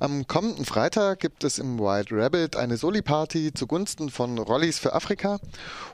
Am 0.00 0.26
kommenden 0.26 0.64
Freitag 0.64 1.20
gibt 1.20 1.44
es 1.44 1.58
im 1.58 1.78
White 1.78 2.08
Rabbit 2.10 2.56
eine 2.56 2.76
Soli-Party 2.76 3.54
zugunsten 3.54 4.10
von 4.10 4.38
Rollis 4.38 4.78
für 4.78 4.92
Afrika. 4.92 5.38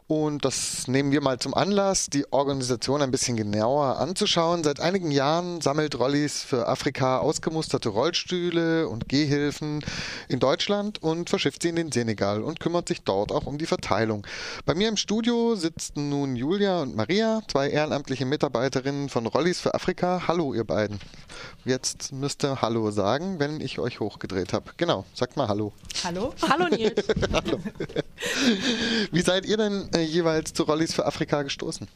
Und 0.07 0.45
das 0.45 0.89
nehmen 0.89 1.13
wir 1.13 1.21
mal 1.21 1.39
zum 1.39 1.55
Anlass, 1.55 2.07
die 2.07 2.33
Organisation 2.33 3.01
ein 3.01 3.13
bisschen 3.13 3.37
genauer 3.37 3.99
anzuschauen. 3.99 4.65
Seit 4.65 4.81
einigen 4.81 5.13
Jahren 5.13 5.61
sammelt 5.61 5.99
Rollis 5.99 6.43
für 6.43 6.67
Afrika 6.67 7.19
ausgemusterte 7.19 7.91
Rollstühle 7.91 8.89
und 8.89 9.09
Gehhilfen 9.09 9.85
in 10.29 10.41
Deutschland 10.41 11.01
und 11.03 11.31
verschifft 11.31 11.63
sie 11.63 11.69
in 11.69 11.77
den 11.77 11.93
Senegal 11.93 12.43
und 12.43 12.59
kümmert 12.59 12.89
sich 12.89 13.03
dort 13.03 13.31
auch 13.31 13.47
um 13.47 13.59
die 13.59 13.67
Verteilung. 13.67 14.27
Bei 14.65 14.75
mir 14.75 14.89
im 14.89 14.97
Studio 14.97 15.55
sitzen 15.55 16.09
nun 16.09 16.35
Julia 16.37 16.83
und 16.83 16.97
Maria, 16.97 17.43
zwei 17.49 17.69
ehrenamtliche 17.69 18.25
Mitarbeiterinnen 18.25 19.11
von 19.11 19.27
Rollis 19.27 19.61
für 19.61 19.75
Afrika. 19.75 20.25
Hallo, 20.27 20.55
ihr 20.55 20.65
beiden. 20.65 20.99
Jetzt 21.65 22.13
müsst 22.13 22.43
ihr 22.45 22.63
Hallo 22.63 22.91
sagen, 22.91 23.39
wenn 23.39 23.61
ich 23.61 23.79
euch 23.79 23.90
hochgedreht 23.99 24.53
habe. 24.53 24.71
Genau, 24.77 25.05
sagt 25.15 25.37
mal 25.37 25.49
Hallo. 25.49 25.73
Hallo. 26.05 26.33
Hallo 26.49 26.69
Nils. 26.69 27.09
Hallo. 27.33 27.59
Wie 29.11 29.23
seid 29.23 29.47
ihr 29.47 29.57
denn 29.57 29.89
äh, 29.93 30.03
jeweils 30.03 30.53
zu 30.53 30.63
Rollis 30.63 30.95
für 30.95 31.07
Afrika 31.07 31.43
gestoßen? 31.43 31.89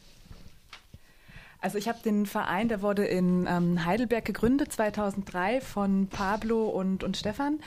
Also 1.60 1.78
ich 1.78 1.88
habe 1.88 2.00
den 2.04 2.26
Verein, 2.26 2.68
der 2.68 2.82
wurde 2.82 3.06
in 3.06 3.46
ähm, 3.46 3.84
Heidelberg 3.84 4.24
gegründet 4.24 4.72
2003 4.72 5.60
von 5.60 6.08
Pablo 6.08 6.68
und, 6.68 7.04
und 7.04 7.16
Stefan. 7.16 7.60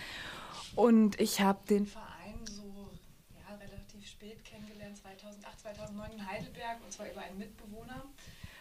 Und 0.75 1.19
ich 1.19 1.41
habe 1.41 1.59
den 1.67 1.87
Verein 1.87 2.35
so 2.45 2.91
ja, 3.33 3.55
relativ 3.55 4.05
spät 4.05 4.43
kennengelernt, 4.43 4.97
2008, 4.97 5.59
2009 5.61 6.11
in 6.11 6.27
Heidelberg, 6.27 6.77
und 6.83 6.91
zwar 6.91 7.09
über 7.09 7.21
einen 7.21 7.39
Mitbewohner 7.39 8.03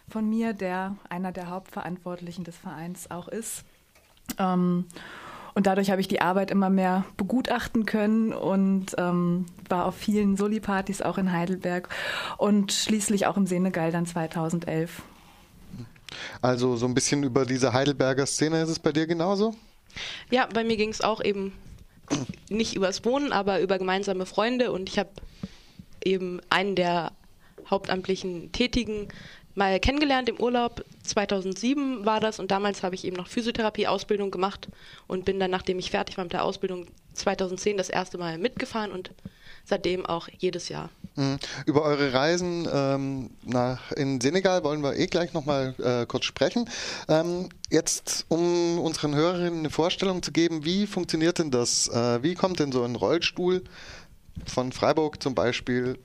von 0.08 0.28
mir, 0.28 0.52
der 0.54 0.96
einer 1.08 1.32
der 1.32 1.50
Hauptverantwortlichen 1.50 2.44
des 2.44 2.56
Vereins 2.56 3.10
auch 3.10 3.28
ist. 3.28 3.64
Ähm, 4.38 4.86
und 5.56 5.66
dadurch 5.66 5.90
habe 5.90 6.02
ich 6.02 6.06
die 6.06 6.20
Arbeit 6.20 6.50
immer 6.50 6.68
mehr 6.68 7.06
begutachten 7.16 7.86
können 7.86 8.34
und 8.34 8.94
ähm, 8.98 9.46
war 9.70 9.86
auf 9.86 9.96
vielen 9.96 10.36
Soli-Partys 10.36 11.00
auch 11.00 11.16
in 11.16 11.32
Heidelberg 11.32 11.88
und 12.36 12.74
schließlich 12.74 13.26
auch 13.26 13.38
im 13.38 13.46
Senegal 13.46 13.90
dann 13.90 14.04
2011. 14.04 15.00
Also 16.42 16.76
so 16.76 16.84
ein 16.84 16.92
bisschen 16.92 17.22
über 17.22 17.46
diese 17.46 17.72
Heidelberger 17.72 18.26
Szene 18.26 18.60
ist 18.60 18.68
es 18.68 18.78
bei 18.78 18.92
dir 18.92 19.06
genauso? 19.06 19.54
Ja, 20.30 20.46
bei 20.52 20.62
mir 20.62 20.76
ging 20.76 20.90
es 20.90 21.00
auch 21.00 21.24
eben 21.24 21.54
nicht 22.50 22.76
übers 22.76 23.06
Wohnen, 23.06 23.32
aber 23.32 23.60
über 23.62 23.78
gemeinsame 23.78 24.26
Freunde 24.26 24.72
und 24.72 24.90
ich 24.90 24.98
habe 24.98 25.08
eben 26.04 26.38
einen 26.50 26.76
der 26.76 27.12
hauptamtlichen 27.70 28.52
Tätigen 28.52 29.08
mal 29.56 29.80
kennengelernt 29.80 30.28
im 30.28 30.38
Urlaub. 30.38 30.84
2007 31.02 32.04
war 32.04 32.20
das 32.20 32.38
und 32.38 32.50
damals 32.50 32.82
habe 32.82 32.94
ich 32.94 33.04
eben 33.04 33.16
noch 33.16 33.26
Physiotherapie-Ausbildung 33.26 34.30
gemacht 34.30 34.68
und 35.06 35.24
bin 35.24 35.40
dann, 35.40 35.50
nachdem 35.50 35.78
ich 35.78 35.90
fertig 35.90 36.16
war 36.16 36.24
mit 36.24 36.32
der 36.32 36.44
Ausbildung, 36.44 36.86
2010 37.14 37.76
das 37.76 37.88
erste 37.88 38.18
Mal 38.18 38.38
mitgefahren 38.38 38.92
und 38.92 39.10
seitdem 39.64 40.04
auch 40.04 40.28
jedes 40.38 40.68
Jahr. 40.68 40.90
Mhm. 41.16 41.38
Über 41.64 41.82
eure 41.82 42.12
Reisen 42.12 42.68
ähm, 42.70 43.30
nach 43.42 43.90
in 43.92 44.20
Senegal 44.20 44.62
wollen 44.62 44.82
wir 44.82 44.96
eh 44.96 45.06
gleich 45.06 45.32
nochmal 45.32 45.74
äh, 45.78 46.04
kurz 46.06 46.26
sprechen. 46.26 46.68
Ähm, 47.08 47.48
jetzt, 47.70 48.26
um 48.28 48.78
unseren 48.78 49.14
Hörerinnen 49.14 49.60
eine 49.60 49.70
Vorstellung 49.70 50.22
zu 50.22 50.32
geben, 50.32 50.64
wie 50.64 50.86
funktioniert 50.86 51.38
denn 51.38 51.50
das? 51.50 51.88
Äh, 51.88 52.22
wie 52.22 52.34
kommt 52.34 52.60
denn 52.60 52.70
so 52.70 52.84
ein 52.84 52.94
Rollstuhl 52.94 53.64
von 54.44 54.72
Freiburg 54.72 55.22
zum 55.22 55.34
Beispiel 55.34 55.98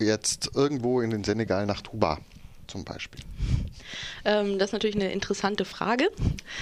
jetzt 0.00 0.50
irgendwo 0.54 1.00
in 1.00 1.10
den 1.10 1.22
Senegal 1.22 1.66
nach 1.66 1.82
Tuba? 1.82 2.18
Zum 2.66 2.84
Beispiel? 2.84 3.20
Ähm, 4.24 4.58
das 4.58 4.70
ist 4.70 4.72
natürlich 4.72 4.96
eine 4.96 5.12
interessante 5.12 5.64
Frage. 5.64 6.10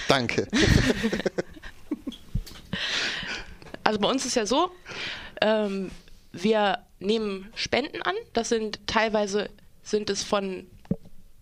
Danke. 0.07 0.47
also 3.83 3.99
bei 3.99 4.07
uns 4.07 4.25
ist 4.25 4.35
ja 4.35 4.45
so, 4.45 4.71
ähm, 5.41 5.91
wir 6.31 6.79
nehmen 6.99 7.51
Spenden 7.55 8.01
an. 8.01 8.15
Das 8.33 8.49
sind 8.49 8.79
teilweise 8.87 9.49
sind 9.83 10.09
es 10.09 10.23
von 10.23 10.65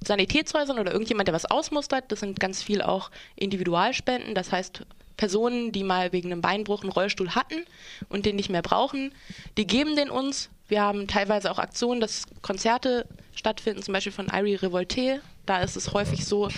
Sanitätshäusern 0.05 0.79
oder 0.79 0.91
irgendjemand, 0.91 1.27
der 1.27 1.33
was 1.33 1.45
ausmustert. 1.45 2.11
Das 2.11 2.19
sind 2.19 2.39
ganz 2.39 2.61
viel 2.61 2.81
auch 2.81 3.09
Individualspenden. 3.35 4.35
Das 4.35 4.51
heißt, 4.51 4.83
Personen, 5.17 5.71
die 5.71 5.83
mal 5.83 6.11
wegen 6.11 6.31
einem 6.31 6.41
Beinbruch 6.41 6.81
einen 6.81 6.91
Rollstuhl 6.91 7.35
hatten 7.35 7.65
und 8.09 8.25
den 8.25 8.35
nicht 8.35 8.49
mehr 8.49 8.61
brauchen, 8.61 9.13
die 9.57 9.67
geben 9.67 9.95
den 9.95 10.09
uns. 10.09 10.49
Wir 10.67 10.81
haben 10.81 11.07
teilweise 11.07 11.51
auch 11.51 11.59
Aktionen, 11.59 12.01
dass 12.01 12.25
Konzerte 12.41 13.05
stattfinden, 13.35 13.81
zum 13.81 13.93
Beispiel 13.93 14.11
von 14.11 14.27
Irie 14.27 14.55
Revolte. 14.55 15.21
Da 15.45 15.61
ist 15.61 15.75
es 15.75 15.93
häufig 15.93 16.25
so, 16.25 16.49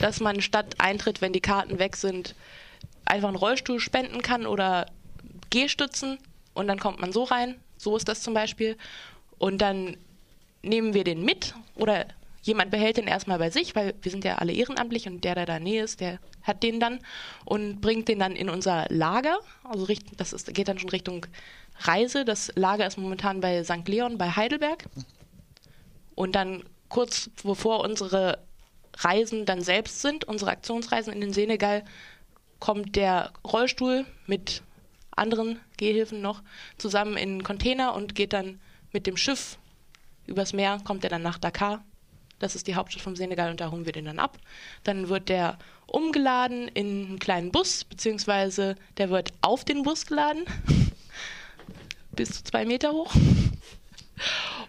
dass 0.00 0.20
man 0.20 0.40
statt 0.40 0.74
Eintritt, 0.78 1.20
wenn 1.20 1.32
die 1.32 1.40
Karten 1.40 1.78
weg 1.78 1.96
sind, 1.96 2.34
einfach 3.04 3.28
einen 3.28 3.36
Rollstuhl 3.36 3.80
spenden 3.80 4.22
kann 4.22 4.46
oder 4.46 4.86
Gehstützen 5.50 6.18
und 6.54 6.68
dann 6.68 6.78
kommt 6.78 7.00
man 7.00 7.12
so 7.12 7.24
rein. 7.24 7.56
So 7.76 7.96
ist 7.96 8.08
das 8.08 8.22
zum 8.22 8.34
Beispiel. 8.34 8.76
Und 9.38 9.58
dann 9.58 9.96
nehmen 10.62 10.94
wir 10.94 11.04
den 11.04 11.24
mit 11.24 11.54
oder 11.74 12.06
jemand 12.42 12.70
behält 12.70 12.96
den 12.96 13.06
erstmal 13.06 13.38
bei 13.38 13.50
sich, 13.50 13.74
weil 13.74 13.94
wir 14.02 14.10
sind 14.10 14.24
ja 14.24 14.36
alle 14.36 14.52
ehrenamtlich 14.52 15.06
und 15.06 15.24
der, 15.24 15.34
der 15.34 15.46
da 15.46 15.58
Nähe 15.58 15.82
ist, 15.82 16.00
der 16.00 16.18
hat 16.42 16.62
den 16.62 16.78
dann 16.78 17.00
und 17.44 17.80
bringt 17.80 18.08
den 18.08 18.18
dann 18.18 18.36
in 18.36 18.50
unser 18.50 18.86
Lager. 18.90 19.38
Also 19.64 19.86
das 20.16 20.32
ist, 20.32 20.52
geht 20.52 20.68
dann 20.68 20.78
schon 20.78 20.90
Richtung 20.90 21.26
Reise. 21.80 22.24
Das 22.24 22.52
Lager 22.54 22.86
ist 22.86 22.98
momentan 22.98 23.40
bei 23.40 23.64
St. 23.64 23.88
Leon 23.88 24.18
bei 24.18 24.30
Heidelberg. 24.30 24.84
Und 26.14 26.32
dann 26.32 26.64
kurz 26.88 27.30
bevor 27.42 27.80
unsere 27.80 28.38
Reisen 28.98 29.46
dann 29.46 29.62
selbst 29.62 30.02
sind, 30.02 30.24
unsere 30.24 30.50
Aktionsreisen 30.50 31.12
in 31.12 31.20
den 31.20 31.32
Senegal, 31.32 31.84
kommt 32.60 32.96
der 32.96 33.32
Rollstuhl 33.44 34.06
mit 34.26 34.62
anderen 35.16 35.60
Gehhilfen 35.76 36.20
noch 36.20 36.42
zusammen 36.78 37.16
in 37.16 37.30
einen 37.30 37.42
Container 37.42 37.94
und 37.94 38.14
geht 38.14 38.32
dann 38.32 38.60
mit 38.92 39.06
dem 39.06 39.16
Schiff 39.16 39.58
übers 40.26 40.52
Meer, 40.52 40.80
kommt 40.84 41.04
er 41.04 41.10
dann 41.10 41.22
nach 41.22 41.38
Dakar. 41.38 41.84
Das 42.38 42.54
ist 42.54 42.66
die 42.66 42.74
Hauptstadt 42.74 43.02
vom 43.02 43.16
Senegal 43.16 43.50
und 43.50 43.60
da 43.60 43.70
holen 43.70 43.86
wir 43.86 43.92
den 43.92 44.06
dann 44.06 44.18
ab. 44.18 44.38
Dann 44.82 45.08
wird 45.08 45.28
der 45.28 45.58
umgeladen 45.86 46.68
in 46.68 47.06
einen 47.06 47.18
kleinen 47.18 47.52
Bus, 47.52 47.84
beziehungsweise 47.84 48.76
der 48.96 49.10
wird 49.10 49.32
auf 49.40 49.64
den 49.64 49.82
Bus 49.82 50.06
geladen, 50.06 50.44
bis 52.12 52.30
zu 52.30 52.44
zwei 52.44 52.64
Meter 52.64 52.92
hoch. 52.92 53.14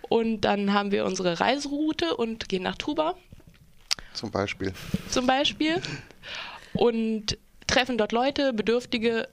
Und 0.09 0.41
dann 0.41 0.73
haben 0.73 0.91
wir 0.91 1.05
unsere 1.05 1.39
Reiseroute 1.39 2.15
und 2.15 2.49
gehen 2.49 2.63
nach 2.63 2.75
Tuba. 2.75 3.15
Zum 4.13 4.31
Beispiel. 4.31 4.73
Zum 5.09 5.27
Beispiel. 5.27 5.81
Und 6.73 7.37
treffen 7.67 7.97
dort 7.97 8.11
Leute, 8.11 8.53
Bedürftige, 8.53 9.27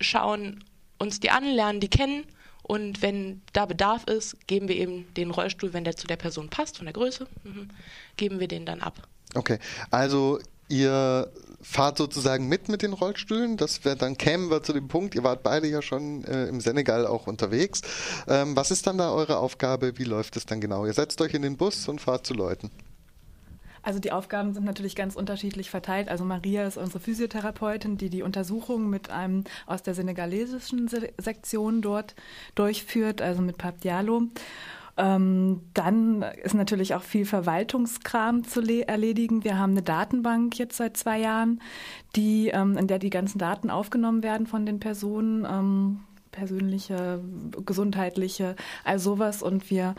schauen 0.00 0.64
uns 0.98 1.20
die 1.20 1.30
an, 1.30 1.44
lernen 1.44 1.80
die 1.80 1.88
kennen. 1.88 2.24
Und 2.62 3.02
wenn 3.02 3.42
da 3.52 3.66
Bedarf 3.66 4.04
ist, 4.04 4.46
geben 4.46 4.68
wir 4.68 4.76
eben 4.76 5.12
den 5.14 5.30
Rollstuhl, 5.30 5.72
wenn 5.72 5.84
der 5.84 5.96
zu 5.96 6.06
der 6.06 6.16
Person 6.16 6.48
passt, 6.48 6.76
von 6.76 6.86
der 6.86 6.92
Größe, 6.92 7.26
mhm, 7.42 7.68
geben 8.16 8.40
wir 8.40 8.48
den 8.48 8.64
dann 8.64 8.80
ab. 8.80 9.08
Okay, 9.34 9.58
also 9.90 10.38
ihr 10.68 11.30
fahrt 11.62 11.98
sozusagen 11.98 12.48
mit 12.48 12.68
mit 12.68 12.82
den 12.82 12.92
Rollstühlen. 12.92 13.56
Das 13.56 13.84
wär, 13.84 13.96
dann 13.96 14.18
kämen 14.18 14.50
wir 14.50 14.62
zu 14.62 14.72
dem 14.72 14.88
Punkt, 14.88 15.14
ihr 15.14 15.24
wart 15.24 15.42
beide 15.42 15.68
ja 15.68 15.82
schon 15.82 16.24
äh, 16.24 16.46
im 16.46 16.60
Senegal 16.60 17.06
auch 17.06 17.26
unterwegs. 17.26 17.82
Ähm, 18.28 18.56
was 18.56 18.70
ist 18.70 18.86
dann 18.86 18.98
da 18.98 19.12
eure 19.12 19.38
Aufgabe? 19.38 19.98
Wie 19.98 20.04
läuft 20.04 20.36
es 20.36 20.46
dann 20.46 20.60
genau? 20.60 20.84
Ihr 20.86 20.92
setzt 20.92 21.20
euch 21.20 21.34
in 21.34 21.42
den 21.42 21.56
Bus 21.56 21.88
und 21.88 22.00
fahrt 22.00 22.26
zu 22.26 22.34
Leuten. 22.34 22.70
Also 23.82 23.98
die 23.98 24.12
Aufgaben 24.12 24.54
sind 24.54 24.64
natürlich 24.64 24.94
ganz 24.94 25.16
unterschiedlich 25.16 25.68
verteilt. 25.68 26.08
Also 26.08 26.24
Maria 26.24 26.66
ist 26.66 26.76
unsere 26.76 27.00
Physiotherapeutin, 27.00 27.98
die 27.98 28.10
die 28.10 28.22
Untersuchung 28.22 28.88
mit 28.88 29.10
einem 29.10 29.44
aus 29.66 29.82
der 29.82 29.94
senegalesischen 29.94 30.88
Sektion 30.88 31.82
dort 31.82 32.14
durchführt, 32.54 33.20
also 33.20 33.42
mit 33.42 33.58
Pap 33.58 33.80
Diallo. 33.80 34.22
Ähm, 34.96 35.62
dann 35.72 36.22
ist 36.42 36.54
natürlich 36.54 36.94
auch 36.94 37.02
viel 37.02 37.24
Verwaltungskram 37.24 38.44
zu 38.44 38.60
erledigen. 38.60 39.42
Wir 39.42 39.58
haben 39.58 39.72
eine 39.72 39.82
Datenbank 39.82 40.58
jetzt 40.58 40.76
seit 40.76 40.96
zwei 40.96 41.18
Jahren, 41.18 41.60
die, 42.14 42.48
ähm, 42.48 42.76
in 42.76 42.86
der 42.86 42.98
die 42.98 43.10
ganzen 43.10 43.38
Daten 43.38 43.70
aufgenommen 43.70 44.22
werden 44.22 44.46
von 44.46 44.66
den 44.66 44.80
Personen, 44.80 45.46
ähm, 45.46 46.00
persönliche, 46.30 47.22
gesundheitliche, 47.64 48.56
all 48.84 48.98
sowas. 48.98 49.42
Und 49.42 49.70
wir 49.70 49.94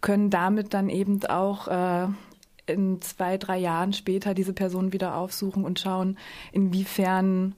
können 0.00 0.30
damit 0.30 0.74
dann 0.74 0.88
eben 0.88 1.24
auch 1.26 1.68
äh, 1.68 2.08
in 2.66 3.00
zwei, 3.00 3.38
drei 3.38 3.58
Jahren 3.58 3.92
später 3.92 4.34
diese 4.34 4.52
Person 4.52 4.92
wieder 4.92 5.16
aufsuchen 5.16 5.64
und 5.64 5.78
schauen, 5.78 6.18
inwiefern 6.52 7.54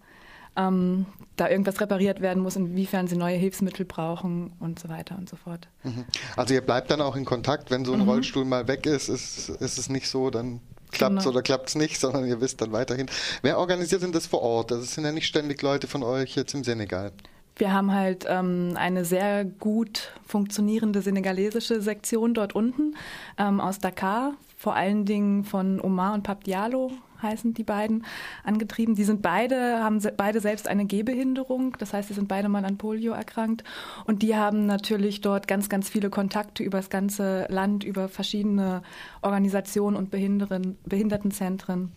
ähm, 0.57 1.07
da 1.37 1.49
irgendwas 1.49 1.81
repariert 1.81 2.21
werden 2.21 2.43
muss, 2.43 2.57
inwiefern 2.57 3.09
sie 3.09 3.17
neue 3.17 3.37
Hilfsmittel 3.37 3.85
brauchen 3.85 4.53
und 4.61 4.79
so 4.79 4.89
weiter 4.89 5.17
und 5.19 5.29
so 5.29 5.37
fort. 5.37 5.69
Mhm. 5.83 6.05
Also 6.37 6.55
ihr 6.55 6.61
bleibt 6.61 6.91
dann 6.91 7.01
auch 7.01 7.17
in 7.17 7.25
Kontakt, 7.25 7.71
wenn 7.71 7.85
so 7.85 7.93
ein 7.93 8.01
mhm. 8.01 8.09
Rollstuhl 8.09 8.45
mal 8.45 8.69
weg 8.69 8.87
ist, 8.87 9.09
ist, 9.09 9.49
ist 9.49 9.79
es 9.79 9.89
nicht 9.89 10.09
so, 10.09 10.31
dann 10.31 10.61
klappt 10.93 11.19
es 11.19 11.25
genau. 11.25 11.35
oder 11.35 11.43
klappt 11.43 11.69
es 11.69 11.75
nicht, 11.75 11.99
sondern 12.01 12.27
ihr 12.27 12.41
wisst 12.41 12.61
dann 12.61 12.73
weiterhin. 12.73 13.11
Wer 13.43 13.59
organisiert 13.59 14.03
denn 14.03 14.13
das 14.13 14.27
vor 14.27 14.43
Ort? 14.43 14.71
Das 14.71 14.95
sind 14.95 15.05
ja 15.05 15.13
nicht 15.13 15.27
ständig 15.27 15.61
Leute 15.63 15.87
von 15.87 16.03
euch 16.03 16.37
jetzt 16.37 16.55
im 16.55 16.65
Senegal. 16.65 17.13
Wir 17.57 17.73
haben 17.73 17.93
halt 17.93 18.27
ähm, 18.29 18.75
eine 18.77 19.05
sehr 19.05 19.45
gut 19.45 20.13
funktionierende 20.27 21.03
senegalesische 21.03 21.81
Sektion 21.81 22.35
dort 22.35 22.55
unten 22.55 22.97
ähm, 23.39 23.61
aus 23.61 23.79
Dakar, 23.79 24.35
vor 24.57 24.75
allen 24.75 25.05
Dingen 25.05 25.45
von 25.45 25.81
Omar 25.81 26.15
und 26.15 26.23
Pap 26.23 26.45
Diallo 26.45 26.91
heißen 27.25 27.55
die 27.55 27.65
beiden, 27.65 28.05
angetrieben. 28.45 28.95
Die 28.95 29.05
sind 29.05 29.23
beide, 29.23 29.83
haben 29.83 30.01
beide 30.17 30.41
selbst 30.41 30.69
eine 30.69 30.85
Gehbehinderung. 30.85 31.77
Das 31.79 31.93
heißt, 31.93 32.09
sie 32.09 32.15
sind 32.15 32.29
beide 32.29 32.49
mal 32.49 32.65
an 32.65 32.79
Polio 32.79 33.13
erkrankt. 33.13 33.65
Und 34.07 34.23
die 34.23 34.37
haben 34.37 34.67
natürlich 34.67 35.21
dort 35.21 35.49
ganz, 35.49 35.69
ganz 35.69 35.89
viele 35.89 36.11
Kontakte 36.11 36.63
über 36.63 36.79
das 36.79 36.91
ganze 36.91 37.47
Land, 37.49 37.83
über 37.83 38.09
verschiedene 38.09 38.83
Organisationen 39.23 39.97
und 39.97 40.11
Behindertenzentren 40.11 41.93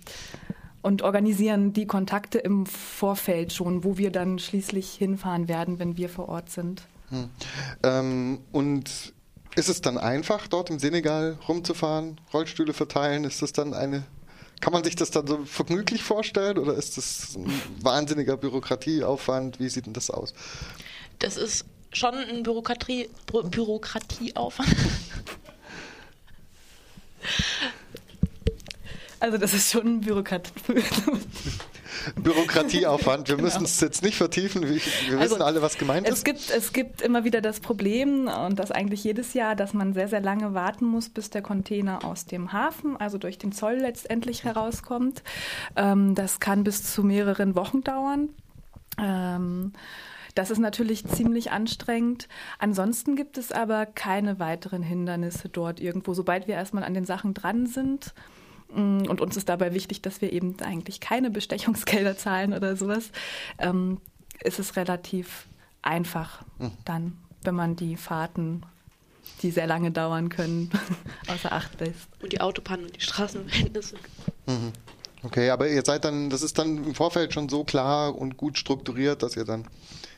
und 0.88 1.02
organisieren 1.02 1.74
die 1.74 1.86
Kontakte 1.86 2.38
im 2.38 2.66
Vorfeld 2.66 3.52
schon, 3.52 3.84
wo 3.84 3.98
wir 3.98 4.10
dann 4.10 4.40
schließlich 4.40 4.94
hinfahren 4.94 5.50
werden, 5.50 5.80
wenn 5.80 5.98
wir 5.98 6.08
vor 6.08 6.30
Ort 6.30 6.50
sind. 6.50 6.84
Hm. 7.10 7.30
Ähm, 7.84 8.40
und 8.54 9.14
ist 9.56 9.68
es 9.68 9.82
dann 9.82 9.98
einfach, 9.98 10.48
dort 10.48 10.70
im 10.70 10.80
Senegal 10.80 11.38
rumzufahren, 11.46 12.22
Rollstühle 12.34 12.72
verteilen? 12.72 13.26
Ist 13.26 13.42
das 13.42 13.52
dann 13.52 13.74
eine 13.74 14.06
kann 14.60 14.74
man 14.74 14.84
sich 14.84 14.96
das 14.96 15.12
dann 15.12 15.28
so 15.28 15.46
vergnüglich 15.46 16.02
vorstellen 16.02 16.58
oder 16.58 16.74
ist 16.74 16.98
das 16.98 17.36
ein 17.36 17.52
wahnsinniger 17.80 18.38
Bürokratieaufwand? 18.38 19.60
Wie 19.60 19.70
sieht 19.70 19.86
denn 19.86 19.94
das 19.94 20.10
aus? 20.10 20.34
Das 21.20 21.38
ist 21.38 21.66
schon 21.92 22.16
ein 22.16 22.42
Bürokratie, 22.42 23.08
Bürokratieaufwand. 23.28 24.76
Also 29.20 29.38
das 29.38 29.54
ist 29.54 29.72
schon 29.72 29.88
ein 29.88 30.02
Bürokrat 30.02 30.52
Bürokratieaufwand. 32.16 33.28
Wir 33.28 33.36
genau. 33.36 33.48
müssen 33.48 33.64
es 33.64 33.80
jetzt 33.82 34.04
nicht 34.04 34.18
vertiefen. 34.18 34.62
Wir, 34.62 34.76
wir 34.76 35.20
also, 35.20 35.36
wissen 35.36 35.42
alle, 35.42 35.62
was 35.62 35.78
gemeint 35.78 36.08
es 36.08 36.20
ist. 36.20 36.26
Gibt, 36.26 36.50
es 36.50 36.74
gibt 36.74 37.02
immer 37.02 37.24
wieder 37.24 37.42
das 37.42 37.60
Problem, 37.60 38.28
und 38.28 38.60
das 38.60 38.72
eigentlich 38.72 39.04
jedes 39.04 39.34
Jahr, 39.34 39.56
dass 39.56 39.74
man 39.74 39.94
sehr, 39.94 40.08
sehr 40.08 40.22
lange 40.22 40.54
warten 40.54 40.86
muss, 40.86 41.10
bis 41.10 41.30
der 41.30 41.42
Container 41.42 42.06
aus 42.06 42.26
dem 42.26 42.54
Hafen, 42.54 42.98
also 42.98 43.18
durch 43.18 43.38
den 43.38 43.52
Zoll 43.52 43.76
letztendlich 43.76 44.44
herauskommt. 44.44 45.24
Ähm, 45.76 46.16
das 46.16 46.40
kann 46.40 46.64
bis 46.64 46.84
zu 46.84 47.04
mehreren 47.04 47.56
Wochen 47.56 47.84
dauern. 47.84 48.30
Ähm, 49.00 49.74
das 50.36 50.52
ist 50.52 50.60
natürlich 50.60 51.06
ziemlich 51.08 51.52
anstrengend. 51.52 52.28
Ansonsten 52.60 53.16
gibt 53.16 53.40
es 53.40 53.52
aber 53.52 53.88
keine 53.88 54.40
weiteren 54.40 54.84
Hindernisse 54.84 55.50
dort 55.50 55.80
irgendwo. 55.80 56.14
Sobald 56.14 56.48
wir 56.48 56.54
erstmal 56.54 56.84
an 56.84 56.94
den 56.94 57.06
Sachen 57.06 57.34
dran 57.34 57.66
sind, 57.66 58.14
und 58.70 59.22
uns 59.22 59.38
ist 59.38 59.50
dabei 59.50 59.74
wichtig, 59.74 60.02
dass 60.02 60.22
wir 60.22 60.34
eben 60.34 60.60
eigentlich 60.62 61.00
keine 61.00 61.30
Bestechungsgelder 61.30 62.18
zahlen 62.18 62.54
oder 62.54 62.76
sowas. 62.76 63.12
Ähm, 63.60 64.00
ist 64.44 64.60
es 64.60 64.76
relativ 64.76 65.48
einfach 65.82 66.44
mhm. 66.60 66.72
dann, 66.86 67.18
wenn 67.44 67.56
man 67.56 67.76
die 67.76 67.96
Fahrten, 67.96 68.64
die 69.42 69.52
sehr 69.52 69.68
lange 69.68 69.92
dauern 69.92 70.30
können, 70.30 70.70
außer 71.28 71.52
Acht 71.52 71.80
lässt. 71.80 72.08
Und 72.22 72.34
die 72.34 72.42
Autobahnen 72.42 72.86
und 72.86 72.96
die 72.96 73.02
Straßenverhältnisse. 73.02 73.96
Mhm. 74.46 74.74
Okay, 75.24 75.50
aber 75.50 75.68
ihr 75.68 75.84
seid 75.84 76.06
dann, 76.06 76.30
das 76.30 76.42
ist 76.42 76.60
dann 76.60 76.84
im 76.84 76.96
Vorfeld 76.96 77.34
schon 77.34 77.50
so 77.50 77.64
klar 77.64 78.16
und 78.16 78.38
gut 78.38 78.58
strukturiert, 78.58 79.24
dass 79.24 79.36
ihr 79.36 79.46
dann 79.46 79.68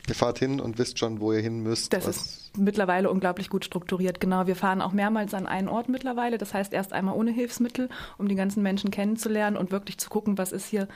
Ihr 0.10 0.16
fahrt 0.16 0.40
hin 0.40 0.60
und 0.60 0.80
wisst 0.80 0.98
schon, 0.98 1.20
wo 1.20 1.32
ihr 1.34 1.40
hin 1.40 1.62
müsst. 1.62 1.94
Das 1.94 2.08
ist 2.08 2.58
mittlerweile 2.58 3.12
unglaublich 3.12 3.50
gut 3.50 3.64
strukturiert. 3.64 4.20
Genau, 4.20 4.48
wir 4.48 4.56
fahren 4.56 4.82
auch 4.82 4.92
mehrmals 4.92 5.36
an 5.36 5.46
einen 5.46 5.68
Ort 5.68 5.88
mittlerweile. 5.88 6.40
Das 6.40 6.54
heißt 6.54 6.74
erst 6.74 6.94
einmal 6.94 7.16
ohne 7.16 7.32
Hilfsmittel, 7.32 7.90
um 8.18 8.28
die 8.28 8.36
ganzen 8.36 8.64
Menschen 8.64 8.90
kennenzulernen 8.90 9.56
und 9.56 9.72
wirklich 9.72 10.00
zu 10.00 10.10
gucken, 10.10 10.38
was 10.40 10.52
ist 10.52 10.66
hier 10.66 10.88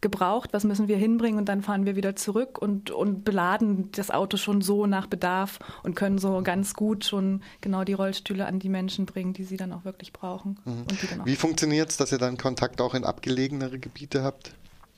gebraucht, 0.00 0.50
was 0.52 0.64
müssen 0.64 0.88
wir 0.88 0.96
hinbringen 0.96 1.38
und 1.38 1.48
dann 1.48 1.62
fahren 1.62 1.86
wir 1.86 1.96
wieder 1.96 2.16
zurück 2.16 2.58
und, 2.60 2.90
und 2.90 3.24
beladen 3.24 3.90
das 3.92 4.10
Auto 4.10 4.36
schon 4.36 4.62
so 4.62 4.86
nach 4.86 5.06
Bedarf 5.06 5.58
und 5.82 5.96
können 5.96 6.18
so 6.18 6.42
ganz 6.42 6.74
gut 6.74 7.04
schon 7.04 7.42
genau 7.60 7.84
die 7.84 7.94
Rollstühle 7.94 8.46
an 8.46 8.58
die 8.58 8.68
Menschen 8.68 9.06
bringen, 9.06 9.32
die 9.32 9.44
sie 9.44 9.56
dann 9.56 9.72
auch 9.72 9.84
wirklich 9.84 10.12
brauchen. 10.12 10.58
Mhm. 10.64 10.84
Wie 11.24 11.36
funktioniert 11.36 11.90
es, 11.90 11.96
dass 11.96 12.12
ihr 12.12 12.18
dann 12.18 12.36
Kontakt 12.36 12.80
auch 12.80 12.94
in 12.94 13.04
abgelegenere 13.04 13.78
Gebiete 13.78 14.22
habt? 14.22 14.52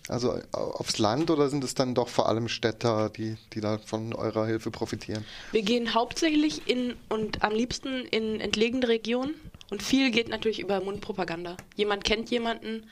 Also 0.08 0.34
äh, 0.34 0.42
aufs 0.52 0.98
Land 0.98 1.30
oder 1.30 1.48
sind 1.48 1.62
es 1.62 1.74
dann 1.74 1.94
doch 1.94 2.08
vor 2.08 2.28
allem 2.28 2.48
Städter, 2.48 3.10
die, 3.10 3.36
die 3.52 3.60
da 3.60 3.78
von 3.78 4.12
eurer 4.12 4.46
Hilfe 4.46 4.70
profitieren? 4.70 5.24
Wir 5.52 5.62
gehen 5.62 5.94
hauptsächlich 5.94 6.68
in 6.68 6.94
und 7.08 7.42
am 7.44 7.52
liebsten 7.52 8.04
in 8.10 8.40
entlegene 8.40 8.88
Regionen 8.88 9.34
und 9.70 9.82
viel 9.82 10.10
geht 10.10 10.28
natürlich 10.28 10.60
über 10.60 10.80
Mundpropaganda. 10.80 11.56
Jemand 11.76 12.04
kennt 12.04 12.30
jemanden, 12.30 12.86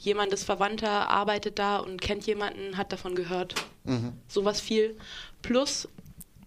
jemand 0.00 0.32
ist 0.32 0.44
Verwandter, 0.44 1.08
arbeitet 1.08 1.58
da 1.58 1.78
und 1.78 2.00
kennt 2.00 2.26
jemanden, 2.26 2.76
hat 2.76 2.92
davon 2.92 3.14
gehört. 3.14 3.54
Mhm. 3.84 4.14
Sowas 4.28 4.60
viel. 4.60 4.96
Plus 5.42 5.88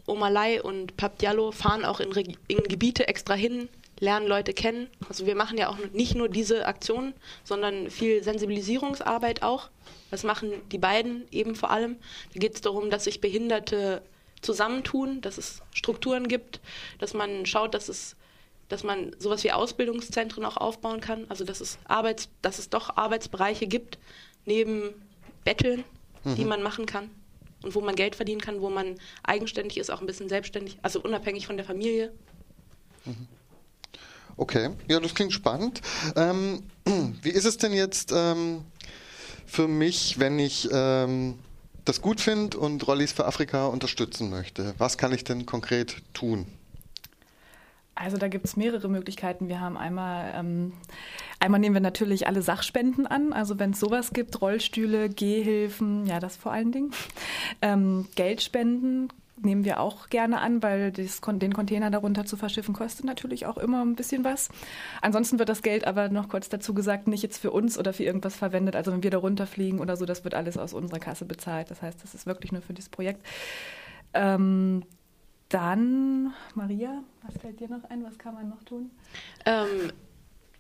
Omalai 0.06 0.62
und 0.62 0.98
Pap 0.98 1.20
Diallo 1.20 1.52
fahren 1.52 1.86
auch 1.86 2.00
in, 2.00 2.12
in 2.48 2.64
Gebiete 2.64 3.08
extra 3.08 3.36
hin, 3.36 3.70
lernen 4.00 4.28
Leute 4.28 4.54
kennen. 4.54 4.88
Also 5.08 5.26
wir 5.26 5.36
machen 5.36 5.58
ja 5.58 5.70
auch 5.70 5.78
nicht 5.94 6.16
nur 6.16 6.28
diese 6.28 6.66
Aktionen, 6.66 7.14
sondern 7.44 7.90
viel 7.90 8.24
Sensibilisierungsarbeit 8.24 9.44
auch. 9.44 9.70
Das 10.12 10.24
machen 10.24 10.52
die 10.72 10.78
beiden 10.78 11.26
eben 11.32 11.56
vor 11.56 11.72
allem. 11.72 11.98
Da 12.34 12.40
geht 12.40 12.56
es 12.56 12.62
darum, 12.62 12.90
dass 12.90 13.06
sich 13.06 13.22
Behinderte 13.22 14.02
zusammentun, 14.42 15.22
dass 15.22 15.38
es 15.38 15.62
Strukturen 15.74 16.28
gibt, 16.28 16.60
dass 17.00 17.14
man 17.14 17.46
schaut, 17.46 17.74
dass 17.74 17.88
es 17.88 18.16
dass 18.70 18.84
man 18.84 19.16
sowas 19.20 19.44
wie 19.44 19.52
Ausbildungszentren 19.52 20.46
auch 20.46 20.58
aufbauen 20.58 21.02
kann, 21.02 21.26
also 21.30 21.44
dass 21.44 21.62
es 21.62 21.78
Arbeits, 21.86 22.30
dass 22.42 22.60
es 22.60 22.70
doch 22.70 22.98
Arbeitsbereiche 22.98 23.68
gibt 23.68 23.98
neben 24.46 24.94
Betteln, 25.44 25.84
mhm. 26.24 26.36
die 26.36 26.46
man 26.46 26.64
machen 26.64 26.86
kann 26.86 27.10
und 27.64 27.76
wo 27.76 27.82
man 27.82 27.96
Geld 27.96 28.16
verdienen 28.16 28.42
kann, 28.42 28.62
wo 28.62 28.70
man 28.70 28.96
eigenständig 29.24 29.78
ist, 29.78 29.90
auch 29.90 30.02
ein 30.02 30.08
bisschen 30.08 30.30
selbstständig, 30.30 30.78
also 30.82 31.02
unabhängig 31.02 31.48
von 31.48 31.58
der 31.58 31.66
Familie. 31.66 32.12
Mhm. 33.06 33.28
Okay, 34.36 34.72
ja, 34.88 35.00
das 35.00 35.14
klingt 35.14 35.34
spannend. 35.34 35.82
Ähm, 36.16 36.64
wie 37.22 37.30
ist 37.30 37.46
es 37.46 37.58
denn 37.58 37.74
jetzt? 37.74 38.12
Ähm, 38.14 38.64
für 39.46 39.68
mich, 39.68 40.18
wenn 40.18 40.40
ich 40.40 40.68
ähm, 40.72 41.38
das 41.86 42.02
gut 42.02 42.22
finde 42.22 42.58
und 42.58 42.86
Rollis 42.88 43.12
für 43.12 43.26
Afrika 43.26 43.68
unterstützen 43.68 44.30
möchte? 44.30 44.74
Was 44.78 44.98
kann 44.98 45.14
ich 45.14 45.24
denn 45.24 45.46
konkret 45.46 45.98
tun? 46.14 46.48
Also 47.96 48.18
da 48.18 48.28
gibt 48.28 48.46
es 48.46 48.58
mehrere 48.58 48.90
Möglichkeiten. 48.90 49.48
Wir 49.48 49.60
haben 49.60 49.78
einmal, 49.78 50.34
ähm, 50.36 50.74
einmal 51.40 51.60
nehmen 51.60 51.76
wir 51.76 51.82
natürlich 51.82 52.28
alle 52.28 52.42
Sachspenden 52.42 53.06
an. 53.06 53.34
Also 53.34 53.60
wenn 53.60 53.72
es 53.72 53.80
sowas 53.80 54.12
gibt, 54.14 54.42
Rollstühle, 54.42 55.10
Gehhilfen, 55.10 56.06
ja 56.06 56.20
das 56.20 56.36
vor 56.36 56.52
allen 56.52 56.72
Dingen. 56.72 56.92
Ähm, 57.62 58.08
Geldspenden 58.16 59.10
nehmen 59.42 59.66
wir 59.66 59.80
auch 59.80 60.10
gerne 60.10 60.40
an, 60.42 60.64
weil 60.64 60.92
das, 60.92 61.22
den 61.22 61.54
Container 61.54 61.92
darunter 61.92 62.26
zu 62.26 62.38
verschiffen 62.38 62.74
kostet 62.74 63.06
natürlich 63.06 63.46
auch 63.46 63.58
immer 63.58 63.84
ein 63.84 63.96
bisschen 63.96 64.24
was. 64.24 64.50
Ansonsten 65.02 65.40
wird 65.40 65.50
das 65.50 65.62
Geld 65.62 65.86
aber 65.86 66.10
noch 66.10 66.30
kurz 66.30 66.50
dazu 66.50 66.74
gesagt 66.74 67.08
nicht 67.08 67.24
jetzt 67.24 67.38
für 67.38 67.52
uns 67.52 67.78
oder 67.78 67.94
für 67.94 68.04
irgendwas 68.04 68.36
verwendet. 68.36 68.76
Also 68.76 68.92
wenn 68.92 69.04
wir 69.04 69.12
darunter 69.12 69.48
fliegen 69.48 69.80
oder 69.80 69.98
so, 69.98 70.06
das 70.06 70.24
wird 70.24 70.34
alles 70.34 70.58
aus 70.58 70.74
unserer 70.74 71.00
Kasse 71.00 71.26
bezahlt. 71.26 71.70
Das 71.72 71.82
heißt, 71.82 72.04
das 72.04 72.16
ist 72.16 72.26
wirklich 72.26 72.52
nur 72.52 72.62
für 72.62 72.74
dieses 72.74 72.90
Projekt. 72.90 73.26
Ähm, 74.14 74.84
dann, 75.54 76.34
Maria, 76.56 77.04
was 77.22 77.38
fällt 77.40 77.60
dir 77.60 77.70
noch 77.70 77.84
ein? 77.90 78.04
Was 78.04 78.18
kann 78.18 78.34
man 78.34 78.50
noch 78.50 78.64
tun? 78.64 78.90
Ähm, 79.46 79.92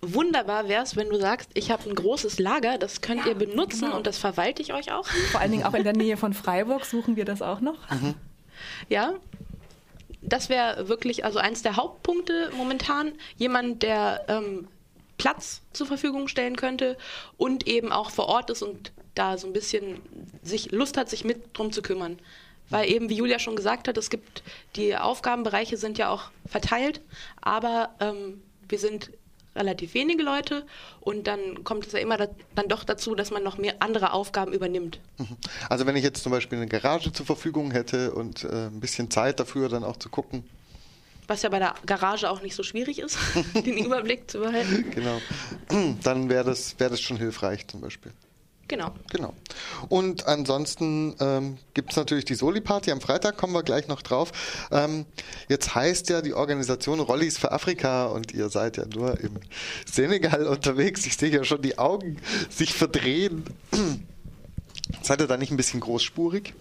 wunderbar 0.01 0.67
wäre 0.67 0.83
es, 0.83 0.95
wenn 0.95 1.09
du 1.09 1.19
sagst, 1.19 1.49
ich 1.55 1.71
habe 1.71 1.89
ein 1.89 1.95
großes 1.95 2.39
Lager, 2.39 2.77
das 2.77 3.01
könnt 3.01 3.21
ja, 3.21 3.29
ihr 3.29 3.35
benutzen 3.35 3.85
genau. 3.85 3.97
und 3.97 4.05
das 4.05 4.17
verwalte 4.17 4.61
ich 4.61 4.73
euch 4.73 4.91
auch. 4.91 5.07
Vor 5.31 5.41
allen 5.41 5.51
Dingen 5.51 5.63
auch 5.63 5.73
in 5.73 5.83
der 5.83 5.93
Nähe 5.93 6.17
von 6.23 6.33
Freiburg 6.33 6.85
suchen 6.85 7.15
wir 7.15 7.25
das 7.25 7.41
auch 7.41 7.59
noch. 7.59 7.89
Mhm. 7.89 8.13
Ja, 8.87 9.15
das 10.21 10.49
wäre 10.49 10.87
wirklich 10.87 11.25
also 11.25 11.39
eins 11.39 11.63
der 11.63 11.75
Hauptpunkte 11.75 12.51
momentan. 12.55 13.13
Jemand, 13.37 13.83
der 13.83 14.25
ähm, 14.27 14.67
Platz 15.17 15.61
zur 15.73 15.87
Verfügung 15.87 16.27
stellen 16.27 16.55
könnte 16.55 16.97
und 17.37 17.67
eben 17.67 17.91
auch 17.91 18.11
vor 18.11 18.27
Ort 18.27 18.49
ist 18.49 18.61
und 18.61 18.91
da 19.15 19.37
so 19.37 19.47
ein 19.47 19.53
bisschen 19.53 20.01
sich 20.43 20.71
Lust 20.71 20.97
hat, 20.97 21.09
sich 21.09 21.23
mit 21.23 21.57
drum 21.57 21.71
zu 21.71 21.81
kümmern. 21.81 22.19
Weil 22.73 22.89
eben, 22.89 23.09
wie 23.09 23.15
Julia 23.15 23.39
schon 23.39 23.55
gesagt 23.55 23.87
hat, 23.87 23.97
es 23.97 24.09
gibt 24.09 24.43
die 24.75 24.95
Aufgabenbereiche 24.95 25.77
sind 25.77 25.97
ja 25.97 26.09
auch 26.09 26.31
verteilt, 26.45 27.01
aber 27.41 27.89
ähm, 27.99 28.41
wir 28.67 28.79
sind 28.79 29.11
relativ 29.55 29.93
wenige 29.93 30.23
Leute 30.23 30.65
und 30.99 31.27
dann 31.27 31.63
kommt 31.63 31.85
es 31.85 31.93
ja 31.93 31.99
immer 31.99 32.17
da, 32.17 32.27
dann 32.55 32.67
doch 32.67 32.83
dazu, 32.83 33.15
dass 33.15 33.31
man 33.31 33.43
noch 33.43 33.57
mehr 33.57 33.75
andere 33.79 34.13
Aufgaben 34.13 34.53
übernimmt. 34.53 34.99
Mhm. 35.17 35.37
Also 35.69 35.85
wenn 35.85 35.95
ich 35.95 36.03
jetzt 36.03 36.23
zum 36.23 36.31
Beispiel 36.31 36.57
eine 36.57 36.67
Garage 36.67 37.11
zur 37.11 37.25
Verfügung 37.25 37.71
hätte 37.71 38.13
und 38.13 38.43
äh, 38.43 38.67
ein 38.67 38.79
bisschen 38.79 39.11
Zeit 39.11 39.39
dafür, 39.39 39.69
dann 39.69 39.83
auch 39.83 39.97
zu 39.97 40.09
gucken. 40.09 40.43
Was 41.27 41.43
ja 41.43 41.49
bei 41.49 41.59
der 41.59 41.75
Garage 41.85 42.29
auch 42.29 42.41
nicht 42.41 42.55
so 42.55 42.63
schwierig 42.63 42.99
ist, 42.99 43.17
den 43.53 43.77
Überblick 43.77 44.29
zu 44.29 44.39
behalten. 44.39 44.89
Genau. 44.91 45.21
Dann 46.03 46.29
wäre 46.29 46.43
das, 46.43 46.79
wär 46.79 46.89
das 46.89 46.99
schon 46.99 47.17
hilfreich 47.17 47.67
zum 47.67 47.81
Beispiel. 47.81 48.11
Genau. 48.67 48.93
Genau. 49.11 49.33
Und 49.89 50.25
ansonsten 50.25 51.15
ähm, 51.19 51.57
gibt 51.73 51.91
es 51.91 51.97
natürlich 51.97 52.25
die 52.25 52.35
Soli-Party 52.35 52.91
am 52.91 53.01
Freitag, 53.01 53.37
kommen 53.37 53.53
wir 53.53 53.63
gleich 53.63 53.87
noch 53.87 54.01
drauf. 54.01 54.31
Ähm, 54.71 55.05
jetzt 55.49 55.75
heißt 55.75 56.09
ja 56.09 56.21
die 56.21 56.33
Organisation 56.33 56.99
Rollis 56.99 57.37
für 57.37 57.51
Afrika 57.51 58.05
und 58.05 58.33
ihr 58.33 58.49
seid 58.49 58.77
ja 58.77 58.85
nur 58.85 59.19
im 59.19 59.33
Senegal 59.85 60.47
unterwegs. 60.47 61.05
Ich 61.05 61.17
sehe 61.17 61.29
ja 61.29 61.43
schon 61.43 61.61
die 61.61 61.77
Augen 61.77 62.17
sich 62.49 62.73
verdrehen. 62.73 63.43
seid 65.01 65.19
ihr 65.19 65.27
da 65.27 65.37
nicht 65.37 65.51
ein 65.51 65.57
bisschen 65.57 65.81
großspurig? 65.81 66.53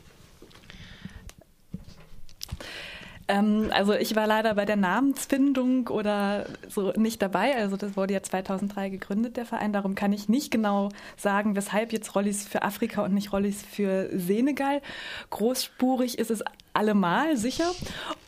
Ähm, 3.33 3.71
also 3.73 3.95
ich 3.95 4.15
war 4.15 4.27
leider 4.27 4.55
bei 4.55 4.67
der 4.67 4.77
Namensfindung 4.77 5.89
oder 5.89 6.45
so 6.69 6.93
nicht 6.93 7.23
dabei. 7.23 7.57
Also 7.57 7.79
das 7.79 7.97
wurde 7.97 8.13
ja 8.13 8.23
2003 8.23 8.91
gegründet, 8.91 9.39
der 9.39 9.47
Verein. 9.47 9.73
Darum 9.73 9.95
kann 9.95 10.13
ich 10.13 10.29
nicht 10.29 10.51
genau 10.51 10.91
sagen, 11.17 11.57
weshalb 11.57 11.93
jetzt 11.93 12.15
Rollis 12.15 12.47
für 12.47 12.63
Afrika 12.63 13.03
und 13.03 13.15
nicht 13.15 13.33
Rollis 13.33 13.63
für 13.63 14.11
Senegal. 14.13 14.83
Großspurig 15.31 16.19
ist 16.19 16.31
es 16.31 16.45
allemal 16.75 17.39
sicher. 17.39 17.71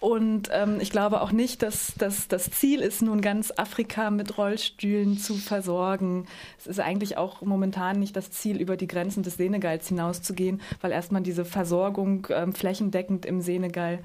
Und 0.01 0.49
ähm, 0.53 0.79
ich 0.81 0.91
glaube 0.91 1.21
auch 1.21 1.33
nicht, 1.33 1.63
dass, 1.63 1.93
dass 1.99 2.27
das 2.29 2.51
Ziel 2.51 2.81
ist, 2.81 3.03
nun 3.03 3.21
ganz 3.21 3.53
Afrika 3.55 4.11
mit 4.11 4.39
Rollstühlen 4.39 5.19
zu 5.19 5.35
versorgen. 5.35 6.27
Es 6.59 6.67
ist 6.67 6.81
eigentlich 6.81 7.19
auch 7.19 7.43
momentan 7.43 7.99
nicht 7.99 8.17
das 8.17 8.31
Ziel, 8.31 8.59
über 8.59 8.79
die 8.79 8.87
Grenzen 8.87 9.23
des 9.23 9.37
Senegals 9.37 9.89
hinauszugehen, 9.89 10.63
weil 10.81 10.93
erstmal 10.93 11.23
diese 11.23 11.45
Versorgung 11.45 12.27
ähm, 12.31 12.55
flächendeckend 12.55 13.27
im 13.27 13.43
Senegal 13.43 14.01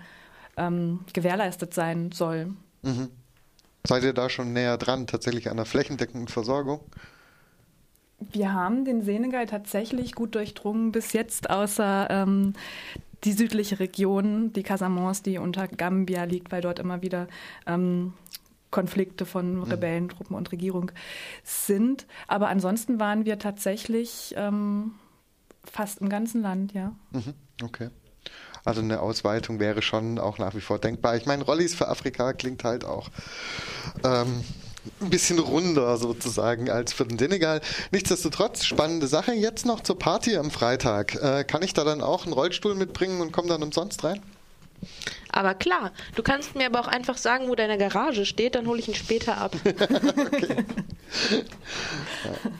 ähm, 0.60 1.00
gewährleistet 1.14 1.74
sein 1.74 2.12
soll. 2.12 2.54
Mhm. 2.84 3.10
Seid 3.86 4.04
ihr 4.04 4.14
da 4.14 4.30
schon 4.30 4.54
näher 4.54 4.78
dran, 4.78 5.08
tatsächlich 5.08 5.50
an 5.50 5.58
der 5.58 5.66
flächendeckenden 5.66 6.28
Versorgung? 6.28 6.82
Wir 8.20 8.54
haben 8.54 8.84
den 8.84 9.02
Senegal 9.02 9.46
tatsächlich 9.46 10.14
gut 10.14 10.36
durchdrungen 10.36 10.92
bis 10.92 11.14
jetzt, 11.14 11.50
außer 11.50 12.08
ähm, 12.10 12.54
die 13.24 13.32
südliche 13.32 13.80
Region, 13.80 14.52
die 14.54 14.64
Casamance, 14.64 15.24
die 15.24 15.38
unter 15.38 15.68
Gambia 15.68 16.26
liegt, 16.26 16.52
weil 16.52 16.62
dort 16.62 16.80
immer 16.80 17.02
wieder 17.02 17.28
ähm, 17.66 18.14
Konflikte 18.72 19.26
von 19.26 19.56
mhm. 19.56 19.64
Rebellentruppen 19.64 20.36
und 20.36 20.52
Regierung 20.52 20.92
sind. 21.44 22.06
Aber 22.28 22.50
ansonsten 22.50 23.00
waren 23.00 23.26
wir 23.26 23.40
tatsächlich 23.40 24.34
ähm, 24.38 24.92
fast 25.64 26.02
im 26.02 26.10
ganzen 26.10 26.42
Land, 26.42 26.74
ja. 26.74 26.94
Mhm. 27.12 27.34
Okay. 27.64 27.90
Also 28.66 28.82
eine 28.82 29.02
Ausweitung 29.02 29.60
wäre 29.60 29.82
schon 29.82 30.20
auch 30.20 30.38
nach 30.38 30.56
wie 30.56 30.62
vor 30.62 30.80
denkbar. 30.80 31.16
Ich 31.16 31.26
meine, 31.26 31.44
Rollis 31.44 31.76
für 31.76 31.88
Afrika 31.88 32.34
klingt 32.34 32.64
halt 32.64 32.86
auch 32.86 33.10
ähm, 34.04 34.44
ein 35.02 35.10
bisschen 35.10 35.40
runder 35.40 35.98
sozusagen 35.98 36.70
als 36.70 36.94
für 36.94 37.06
den 37.06 37.18
Senegal. 37.18 37.62
Nichtsdestotrotz, 37.92 38.66
spannende 38.66 39.08
Sache. 39.08 39.34
Jetzt 39.34 39.66
noch 39.66 39.82
zur 39.82 39.98
Party 39.98 40.38
am 40.38 40.52
Freitag. 40.52 41.16
Äh, 41.16 41.44
kann 41.44 41.62
ich 41.62 41.74
da 41.74 41.84
dann 41.84 42.02
auch 42.02 42.26
einen 42.26 42.34
Rollstuhl 42.34 42.76
mitbringen 42.76 43.22
und 43.22 43.32
komme 43.32 43.48
dann 43.48 43.64
umsonst 43.64 44.04
rein? 44.04 44.22
Aber 45.32 45.54
klar, 45.54 45.92
du 46.16 46.24
kannst 46.24 46.56
mir 46.56 46.66
aber 46.66 46.80
auch 46.80 46.88
einfach 46.88 47.18
sagen, 47.18 47.50
wo 47.50 47.56
deine 47.56 47.78
Garage 47.78 48.26
steht, 48.26 48.56
dann 48.56 48.66
hole 48.68 48.80
ich 48.80 48.88
ihn 48.88 48.96
später 48.96 49.38
ab. 49.38 49.56
okay. 49.66 50.66
ja. 52.24 52.52